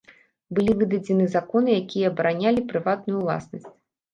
[0.59, 3.69] Былі выдадзены законы, якія абаранялі прыватную ўласнасць.